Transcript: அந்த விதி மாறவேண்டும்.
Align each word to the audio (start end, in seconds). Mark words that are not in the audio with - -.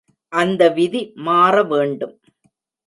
அந்த 0.33 0.61
விதி 0.69 1.01
மாறவேண்டும். 1.25 2.15